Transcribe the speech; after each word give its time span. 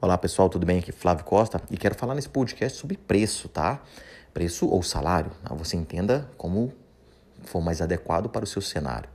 Olá 0.00 0.16
pessoal, 0.16 0.48
tudo 0.48 0.64
bem? 0.64 0.78
Aqui 0.78 0.90
é 0.90 0.92
Flávio 0.92 1.24
Costa 1.24 1.60
e 1.68 1.76
quero 1.76 1.96
falar 1.96 2.14
nesse 2.14 2.28
podcast 2.28 2.78
sobre 2.78 2.96
preço, 2.96 3.48
tá? 3.48 3.82
Preço 4.32 4.68
ou 4.68 4.82
salário, 4.82 5.32
tá? 5.42 5.52
você 5.54 5.76
entenda 5.76 6.30
como 6.36 6.72
for 7.42 7.60
mais 7.60 7.82
adequado 7.82 8.28
para 8.28 8.44
o 8.44 8.46
seu 8.46 8.62
cenário. 8.62 9.08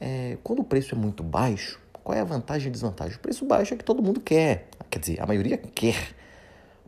É, 0.00 0.38
quando 0.42 0.60
o 0.60 0.64
preço 0.64 0.94
é 0.94 0.98
muito 0.98 1.22
baixo, 1.22 1.78
qual 2.02 2.16
é 2.16 2.20
a 2.22 2.24
vantagem 2.24 2.68
e 2.68 2.70
desvantagem? 2.70 3.16
O 3.16 3.20
preço 3.20 3.44
baixo 3.44 3.74
é 3.74 3.76
que 3.76 3.84
todo 3.84 4.02
mundo 4.02 4.20
quer, 4.20 4.68
quer 4.88 4.98
dizer, 4.98 5.20
a 5.20 5.26
maioria 5.26 5.58
quer, 5.58 6.14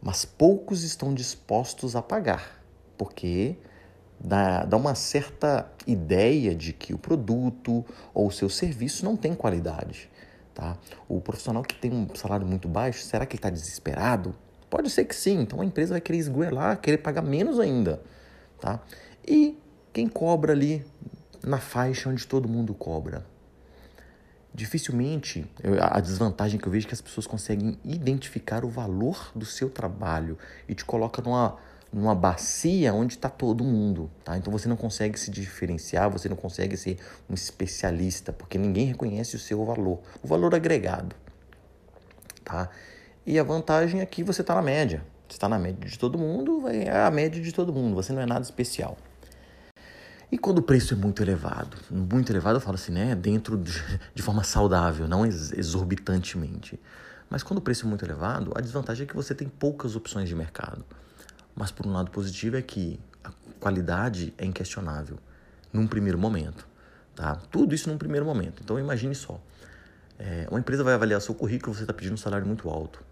mas 0.01 0.25
poucos 0.25 0.83
estão 0.83 1.13
dispostos 1.13 1.95
a 1.95 2.01
pagar, 2.01 2.65
porque 2.97 3.59
dá, 4.21 4.64
dá 4.64 4.77
uma 4.77 4.95
certa 4.95 5.71
ideia 5.87 6.55
de 6.55 6.73
que 6.73 6.93
o 6.93 6.98
produto 6.98 7.84
ou 8.12 8.27
o 8.27 8.30
seu 8.30 8.48
serviço 8.48 9.05
não 9.05 9.16
tem 9.16 9.34
qualidade. 9.34 10.10
Tá? 10.55 10.77
O 11.09 11.20
profissional 11.20 11.62
que 11.62 11.74
tem 11.74 11.93
um 11.93 12.09
salário 12.15 12.46
muito 12.46 12.69
baixo, 12.69 13.02
será 13.02 13.24
que 13.24 13.34
ele 13.34 13.38
está 13.38 13.51
desesperado? 13.51 14.34
Pode 14.69 14.91
ser 14.91 15.05
que 15.05 15.15
sim, 15.15 15.41
então 15.41 15.60
a 15.60 15.65
empresa 15.65 15.95
vai 15.95 16.01
querer 16.01 16.19
esgoelar, 16.19 16.80
querer 16.80 16.98
pagar 16.98 17.23
menos 17.23 17.60
ainda. 17.60 18.02
Tá? 18.60 18.80
E 19.27 19.57
quem 19.93 20.09
cobra 20.09 20.52
ali 20.52 20.85
na 21.43 21.59
faixa 21.59 22.09
onde 22.09 22.27
todo 22.27 22.48
mundo 22.48 22.74
cobra? 22.74 23.24
Dificilmente, 24.52 25.46
a 25.80 26.01
desvantagem 26.01 26.59
que 26.59 26.66
eu 26.66 26.73
vejo 26.73 26.87
é 26.87 26.88
que 26.88 26.95
as 26.95 27.01
pessoas 27.01 27.27
conseguem 27.27 27.79
identificar 27.85 28.65
o 28.65 28.69
valor 28.69 29.30
do 29.35 29.45
seu 29.45 29.71
trabalho 29.71 30.37
e 30.69 30.74
te 30.74 30.85
coloca 30.85 31.23
numa, 31.23 31.57
numa 31.92 32.15
bacia 32.15 32.92
onde 32.92 33.15
está 33.15 33.28
todo 33.28 33.65
mundo, 33.65 34.10
tá? 34.24 34.37
Então 34.37 34.52
você 34.52 34.69
não 34.69 34.77
consegue 34.77 35.19
se 35.19 35.30
diferenciar, 35.30 36.10
você 36.10 36.29
não 36.29 36.37
consegue 36.37 36.77
ser 36.77 36.98
um 37.29 37.34
especialista, 37.34 38.33
porque 38.33 38.59
ninguém 38.59 38.87
reconhece 38.87 39.37
o 39.37 39.38
seu 39.38 39.65
valor, 39.65 40.01
o 40.23 40.29
valor 40.29 40.55
agregado, 40.55 41.16
tá? 42.45 42.68
E 43.26 43.38
a 43.38 43.43
vantagem 43.43 44.01
é 44.01 44.07
que 44.07 44.23
você 44.23 44.43
está 44.43 44.54
na 44.54 44.63
média, 44.63 45.04
você 45.29 45.37
está 45.37 45.48
na 45.48 45.59
média 45.59 45.88
de 45.88 45.98
todo 45.98 46.18
mundo, 46.18 46.68
é 46.68 47.04
a 47.04 47.10
média 47.10 47.40
de 47.40 47.52
todo 47.52 47.73
mundo, 47.73 47.95
você 47.95 48.13
não 48.13 48.20
é 48.20 48.26
nada 48.26 48.43
especial. 48.43 48.96
E 50.30 50.37
quando 50.37 50.59
o 50.59 50.63
preço 50.63 50.93
é 50.93 50.96
muito 50.96 51.23
elevado, 51.23 51.79
muito 51.91 52.30
elevado 52.30 52.59
eu 52.59 52.60
falo 52.60 52.74
assim, 52.74 52.93
né, 52.93 53.15
dentro 53.15 53.57
de, 53.57 53.73
de 54.15 54.23
forma 54.23 54.45
saudável, 54.45 55.09
não 55.09 55.24
exorbitantemente. 55.24 56.79
Mas 57.30 57.43
quando 57.43 57.59
o 57.59 57.63
preço 57.63 57.87
é 57.87 57.88
muito 57.88 58.04
elevado, 58.04 58.52
a 58.54 58.60
desvantagem 58.60 59.04
é 59.04 59.07
que 59.07 59.16
você 59.16 59.35
tem 59.35 59.48
poucas 59.48 59.96
opções 59.96 60.29
de 60.29 60.35
mercado. 60.35 60.85
Mas 61.59 61.73
por 61.73 61.84
um 61.87 61.92
lado 61.92 62.10
positivo 62.12 62.56
é 62.56 62.62
que 62.62 63.01
a 63.24 63.32
qualidade 63.59 64.32
é 64.38 64.44
inquestionável 64.44 65.19
num 65.72 65.88
primeiro 65.88 66.16
momento, 66.16 66.66
tá? 67.16 67.34
Tudo 67.50 67.75
isso 67.75 67.91
num 67.91 67.98
primeiro 67.98 68.25
momento. 68.25 68.62
Então 68.62 68.78
imagine 68.78 69.12
só, 69.12 69.41
é, 70.19 70.47
uma 70.50 70.60
empresa 70.60 70.84
vai 70.84 70.94
avaliar 70.94 71.20
seu 71.20 71.34
currículo, 71.34 71.75
você 71.75 71.82
está 71.82 71.92
pedindo 71.92 72.14
um 72.14 72.16
salário 72.16 72.47
muito 72.47 72.70
alto, 72.70 73.03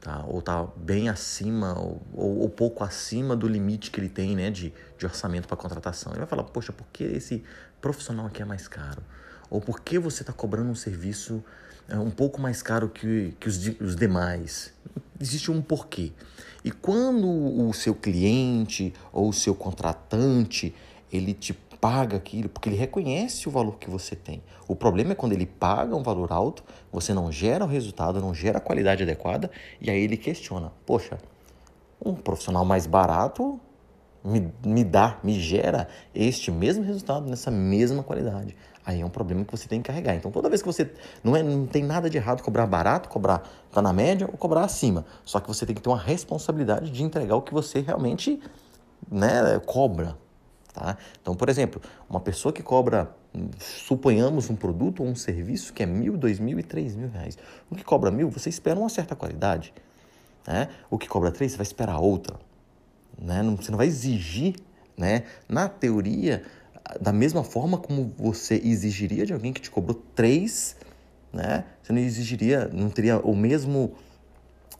tá? 0.00 0.24
Ou 0.26 0.38
está 0.38 0.66
bem 0.74 1.10
acima 1.10 1.78
ou, 1.78 2.00
ou, 2.14 2.38
ou, 2.38 2.48
pouco 2.48 2.82
acima 2.82 3.36
do 3.36 3.46
limite 3.46 3.90
que 3.90 4.00
ele 4.00 4.08
tem, 4.08 4.34
né, 4.34 4.50
de, 4.50 4.72
de 4.96 5.04
orçamento 5.04 5.46
para 5.46 5.56
contratação. 5.56 6.12
Ele 6.12 6.20
vai 6.20 6.28
falar, 6.28 6.44
poxa, 6.44 6.72
por 6.72 6.86
que 6.90 7.04
esse 7.04 7.44
profissional 7.78 8.24
aqui 8.24 8.40
é 8.40 8.44
mais 8.46 8.66
caro? 8.66 9.02
Ou 9.50 9.60
por 9.60 9.80
que 9.80 9.98
você 9.98 10.22
está 10.22 10.32
cobrando 10.32 10.70
um 10.70 10.74
serviço 10.74 11.44
é, 11.88 11.98
um 11.98 12.10
pouco 12.10 12.40
mais 12.40 12.62
caro 12.62 12.88
que, 12.88 13.36
que 13.38 13.48
os, 13.48 13.58
os 13.80 13.94
demais? 13.94 14.72
Existe 15.20 15.50
um 15.50 15.62
porquê. 15.62 16.12
E 16.64 16.70
quando 16.70 17.28
o 17.28 17.72
seu 17.72 17.94
cliente 17.94 18.92
ou 19.12 19.28
o 19.28 19.32
seu 19.32 19.54
contratante, 19.54 20.74
ele 21.12 21.32
te 21.32 21.52
paga 21.80 22.16
aquilo, 22.16 22.48
porque 22.48 22.68
ele 22.68 22.76
reconhece 22.76 23.48
o 23.48 23.50
valor 23.50 23.78
que 23.78 23.88
você 23.88 24.16
tem. 24.16 24.42
O 24.66 24.74
problema 24.74 25.12
é 25.12 25.14
quando 25.14 25.32
ele 25.32 25.46
paga 25.46 25.94
um 25.94 26.02
valor 26.02 26.32
alto, 26.32 26.64
você 26.90 27.14
não 27.14 27.30
gera 27.30 27.64
o 27.64 27.68
resultado, 27.68 28.20
não 28.20 28.34
gera 28.34 28.58
a 28.58 28.60
qualidade 28.60 29.02
adequada, 29.02 29.50
e 29.80 29.90
aí 29.90 30.02
ele 30.02 30.16
questiona: 30.16 30.72
poxa, 30.84 31.18
um 32.04 32.14
profissional 32.14 32.64
mais 32.64 32.86
barato 32.86 33.60
me, 34.24 34.52
me 34.64 34.82
dá, 34.82 35.18
me 35.22 35.38
gera 35.38 35.86
este 36.14 36.50
mesmo 36.50 36.82
resultado 36.82 37.28
nessa 37.28 37.50
mesma 37.50 38.02
qualidade. 38.02 38.56
Aí 38.86 39.00
é 39.00 39.04
um 39.04 39.10
problema 39.10 39.44
que 39.44 39.50
você 39.50 39.66
tem 39.66 39.82
que 39.82 39.88
carregar. 39.88 40.14
Então, 40.14 40.30
toda 40.30 40.48
vez 40.48 40.62
que 40.62 40.68
você. 40.68 40.88
Não, 41.24 41.34
é, 41.34 41.42
não 41.42 41.66
tem 41.66 41.82
nada 41.82 42.08
de 42.08 42.16
errado 42.16 42.40
cobrar 42.40 42.66
barato, 42.66 43.08
cobrar 43.08 43.42
tá 43.72 43.82
na 43.82 43.92
média 43.92 44.28
ou 44.30 44.38
cobrar 44.38 44.62
acima. 44.62 45.04
Só 45.24 45.40
que 45.40 45.48
você 45.48 45.66
tem 45.66 45.74
que 45.74 45.82
ter 45.82 45.88
uma 45.88 45.98
responsabilidade 45.98 46.92
de 46.92 47.02
entregar 47.02 47.34
o 47.34 47.42
que 47.42 47.52
você 47.52 47.80
realmente 47.80 48.40
né, 49.10 49.60
cobra. 49.66 50.16
Tá? 50.72 50.96
Então, 51.20 51.34
por 51.34 51.48
exemplo, 51.48 51.82
uma 52.08 52.20
pessoa 52.20 52.52
que 52.52 52.62
cobra, 52.62 53.10
suponhamos, 53.58 54.48
um 54.50 54.54
produto 54.54 55.02
ou 55.02 55.08
um 55.08 55.16
serviço 55.16 55.72
que 55.72 55.82
é 55.82 55.86
mil, 55.86 56.16
dois 56.16 56.38
mil 56.38 56.56
e 56.60 56.62
três 56.62 56.94
mil 56.94 57.08
reais. 57.08 57.36
O 57.68 57.74
que 57.74 57.82
cobra 57.82 58.12
mil, 58.12 58.30
você 58.30 58.48
espera 58.48 58.78
uma 58.78 58.88
certa 58.88 59.16
qualidade. 59.16 59.74
Né? 60.46 60.68
O 60.88 60.96
que 60.96 61.08
cobra 61.08 61.32
três, 61.32 61.50
você 61.50 61.58
vai 61.58 61.66
esperar 61.66 61.98
outra. 61.98 62.36
Né? 63.18 63.42
Não, 63.42 63.56
você 63.56 63.72
não 63.72 63.78
vai 63.78 63.88
exigir, 63.88 64.54
né? 64.96 65.24
na 65.48 65.68
teoria, 65.68 66.44
da 67.00 67.12
mesma 67.12 67.42
forma 67.42 67.78
como 67.78 68.12
você 68.16 68.54
exigiria 68.56 69.26
de 69.26 69.32
alguém 69.32 69.52
que 69.52 69.60
te 69.60 69.70
cobrou 69.70 70.00
três, 70.14 70.76
né? 71.32 71.64
Você 71.82 71.92
não 71.92 72.00
exigiria, 72.00 72.68
não 72.72 72.90
teria 72.90 73.18
o 73.18 73.34
mesmo 73.34 73.94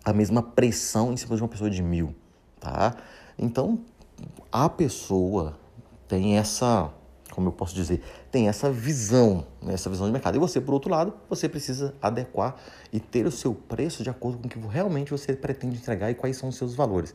a 0.04 0.12
mesma 0.12 0.40
pressão 0.40 1.12
em 1.12 1.16
cima 1.16 1.34
de 1.34 1.42
uma 1.42 1.48
pessoa 1.48 1.68
de 1.68 1.82
mil, 1.82 2.14
tá? 2.60 2.96
Então 3.36 3.80
a 4.52 4.68
pessoa 4.68 5.58
tem 6.08 6.38
essa, 6.38 6.90
como 7.32 7.48
eu 7.48 7.52
posso 7.52 7.74
dizer, 7.74 8.02
tem 8.30 8.48
essa 8.48 8.70
visão, 8.70 9.44
né? 9.60 9.74
essa 9.74 9.90
visão 9.90 10.06
de 10.06 10.12
mercado. 10.12 10.36
E 10.36 10.38
você, 10.38 10.60
por 10.60 10.72
outro 10.74 10.90
lado, 10.90 11.12
você 11.28 11.48
precisa 11.48 11.94
adequar 12.00 12.56
e 12.92 13.00
ter 13.00 13.26
o 13.26 13.30
seu 13.30 13.54
preço 13.54 14.02
de 14.02 14.10
acordo 14.10 14.38
com 14.38 14.46
o 14.46 14.48
que 14.48 14.58
realmente 14.68 15.10
você 15.10 15.34
pretende 15.34 15.76
entregar 15.76 16.10
e 16.10 16.14
quais 16.14 16.36
são 16.36 16.48
os 16.48 16.56
seus 16.56 16.74
valores. 16.74 17.14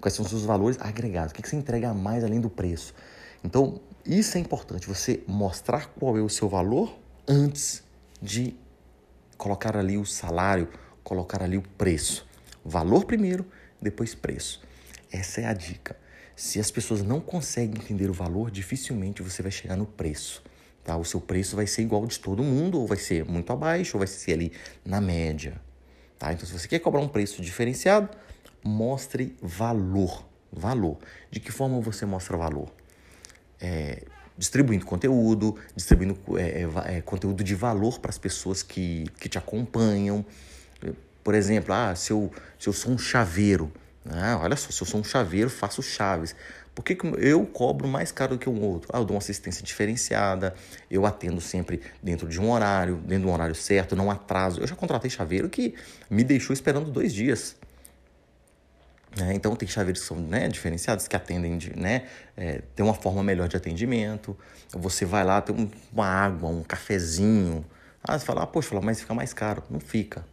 Quais 0.00 0.14
são 0.14 0.24
os 0.24 0.30
seus 0.30 0.44
valores 0.44 0.78
agregados? 0.80 1.32
O 1.32 1.34
que 1.34 1.48
você 1.48 1.56
entrega 1.56 1.92
mais 1.92 2.22
além 2.22 2.40
do 2.40 2.50
preço? 2.50 2.94
Então, 3.42 3.80
isso 4.04 4.36
é 4.36 4.40
importante, 4.40 4.86
você 4.86 5.22
mostrar 5.26 5.86
qual 5.88 6.16
é 6.16 6.20
o 6.20 6.28
seu 6.28 6.48
valor 6.48 6.98
antes 7.26 7.82
de 8.20 8.56
colocar 9.36 9.76
ali 9.76 9.96
o 9.96 10.04
salário, 10.04 10.68
colocar 11.04 11.42
ali 11.42 11.56
o 11.56 11.62
preço. 11.62 12.26
Valor 12.64 13.04
primeiro, 13.04 13.46
depois 13.80 14.14
preço. 14.14 14.62
Essa 15.10 15.42
é 15.42 15.44
a 15.46 15.52
dica. 15.52 15.96
Se 16.34 16.60
as 16.60 16.70
pessoas 16.70 17.02
não 17.02 17.20
conseguem 17.20 17.80
entender 17.82 18.08
o 18.08 18.12
valor, 18.12 18.50
dificilmente 18.50 19.22
você 19.22 19.42
vai 19.42 19.50
chegar 19.50 19.76
no 19.76 19.86
preço. 19.86 20.42
Tá? 20.84 20.96
O 20.96 21.04
seu 21.04 21.20
preço 21.20 21.56
vai 21.56 21.66
ser 21.66 21.82
igual 21.82 22.06
de 22.06 22.18
todo 22.18 22.42
mundo, 22.42 22.80
ou 22.80 22.86
vai 22.86 22.96
ser 22.96 23.24
muito 23.24 23.52
abaixo, 23.52 23.96
ou 23.96 23.98
vai 23.98 24.06
ser 24.06 24.32
ali 24.32 24.52
na 24.84 25.00
média. 25.00 25.60
Tá? 26.18 26.32
Então, 26.32 26.46
se 26.46 26.52
você 26.52 26.68
quer 26.68 26.78
cobrar 26.78 27.00
um 27.00 27.08
preço 27.08 27.42
diferenciado, 27.42 28.08
mostre 28.64 29.36
valor. 29.40 30.26
Valor. 30.52 30.98
De 31.30 31.40
que 31.40 31.52
forma 31.52 31.80
você 31.80 32.06
mostra 32.06 32.36
valor? 32.36 32.77
É, 33.60 34.02
distribuindo 34.36 34.86
conteúdo, 34.86 35.56
distribuindo 35.74 36.16
é, 36.38 36.62
é, 36.62 36.98
é 36.98 37.00
conteúdo 37.00 37.42
de 37.42 37.54
valor 37.56 37.98
para 37.98 38.10
as 38.10 38.18
pessoas 38.18 38.62
que, 38.62 39.06
que 39.18 39.28
te 39.28 39.36
acompanham. 39.36 40.24
Por 41.24 41.34
exemplo, 41.34 41.74
ah, 41.74 41.94
se 41.94 42.12
eu, 42.12 42.32
se 42.58 42.68
eu 42.68 42.72
sou 42.72 42.92
um 42.92 42.98
chaveiro, 42.98 43.70
ah, 44.08 44.38
olha 44.40 44.56
só, 44.56 44.70
se 44.70 44.80
eu 44.80 44.86
sou 44.86 45.00
um 45.00 45.04
chaveiro, 45.04 45.50
faço 45.50 45.82
chaves. 45.82 46.34
Por 46.74 46.84
que, 46.84 46.94
que 46.94 47.06
eu 47.18 47.44
cobro 47.44 47.88
mais 47.88 48.12
caro 48.12 48.36
do 48.36 48.38
que 48.38 48.48
um 48.48 48.62
outro? 48.62 48.88
Ah, 48.92 48.98
eu 48.98 49.04
dou 49.04 49.16
uma 49.16 49.18
assistência 49.18 49.64
diferenciada, 49.64 50.54
eu 50.88 51.04
atendo 51.04 51.40
sempre 51.40 51.80
dentro 52.00 52.28
de 52.28 52.40
um 52.40 52.50
horário, 52.52 52.96
dentro 52.98 53.24
de 53.24 53.30
um 53.30 53.32
horário 53.32 53.54
certo, 53.54 53.96
não 53.96 54.08
atraso. 54.08 54.60
Eu 54.60 54.66
já 54.66 54.76
contratei 54.76 55.10
chaveiro 55.10 55.48
que 55.48 55.74
me 56.08 56.22
deixou 56.22 56.54
esperando 56.54 56.90
dois 56.90 57.12
dias. 57.12 57.56
É, 59.16 59.32
então, 59.32 59.56
tem 59.56 59.66
chaveiros 59.66 60.02
que 60.02 60.06
são 60.06 60.18
né, 60.18 60.48
diferenciados, 60.48 61.08
que 61.08 61.16
atendem, 61.16 61.56
de, 61.56 61.76
né, 61.78 62.06
é, 62.36 62.62
tem 62.76 62.84
uma 62.84 62.94
forma 62.94 63.22
melhor 63.22 63.48
de 63.48 63.56
atendimento. 63.56 64.36
Você 64.72 65.04
vai 65.04 65.24
lá, 65.24 65.40
tem 65.40 65.70
uma 65.92 66.06
água, 66.06 66.48
um 66.50 66.62
cafezinho. 66.62 67.64
Ah, 68.02 68.18
você 68.18 68.24
fala, 68.24 68.42
ah, 68.42 68.46
poxa, 68.46 68.78
mas 68.80 69.00
fica 69.00 69.14
mais 69.14 69.32
caro. 69.32 69.62
Não 69.70 69.80
fica, 69.80 70.24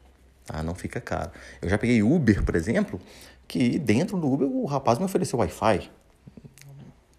tá? 0.45 0.61
Não 0.61 0.75
fica 0.75 0.99
caro. 0.99 1.31
Eu 1.61 1.69
já 1.69 1.77
peguei 1.77 2.03
Uber, 2.03 2.43
por 2.43 2.55
exemplo, 2.55 2.99
que 3.47 3.79
dentro 3.79 4.17
do 4.17 4.31
Uber 4.31 4.47
o 4.47 4.65
rapaz 4.65 4.99
me 4.99 5.05
ofereceu 5.05 5.39
Wi-Fi. 5.39 5.89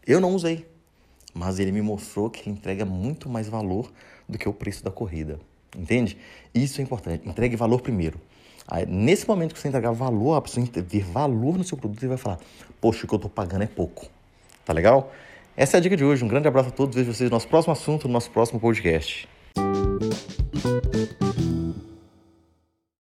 Eu 0.06 0.20
não 0.20 0.35
usei, 0.35 0.67
mas 1.35 1.58
ele 1.58 1.73
me 1.73 1.82
mostrou 1.82 2.31
que 2.31 2.49
entrega 2.49 2.85
muito 2.85 3.29
mais 3.29 3.49
valor 3.49 3.91
do 4.29 4.38
que 4.38 4.49
o 4.49 4.53
preço 4.53 4.85
da 4.85 4.91
corrida. 4.91 5.41
Entende? 5.76 6.17
Isso 6.55 6.81
é 6.81 6.85
importante. 6.85 7.29
Entregue 7.29 7.56
valor 7.56 7.81
primeiro. 7.81 8.20
Aí, 8.69 8.85
nesse 8.87 9.27
momento 9.29 9.55
que 9.55 9.61
você 9.61 9.69
entregar 9.69 9.93
valor, 9.93 10.35
a 10.35 10.43
pessoa 10.43 10.65
ver 10.83 11.03
valor 11.03 11.57
no 11.57 11.65
seu 11.65 11.79
produto, 11.79 12.01
ele 12.01 12.09
vai 12.09 12.19
falar: 12.19 12.39
Poxa, 12.81 13.05
o 13.05 13.09
que 13.09 13.15
eu 13.15 13.17
estou 13.17 13.31
pagando 13.31 13.63
é 13.63 13.67
pouco. 13.67 14.07
Tá 14.65 14.73
legal? 14.73 15.13
Essa 15.57 15.77
é 15.77 15.79
a 15.79 15.81
dica 15.81 15.97
de 15.97 16.05
hoje. 16.05 16.25
Um 16.25 16.29
grande 16.29 16.49
abraço 16.49 16.69
a 16.69 16.73
todos. 16.73 16.95
Vejo 16.95 17.13
vocês 17.15 17.31
no 17.31 17.37
nosso 17.37 17.49
próximo 17.49 17.73
assunto, 17.73 18.09
no 18.09 18.13
nosso 18.13 18.31
próximo 18.31 18.59
podcast. 18.61 19.29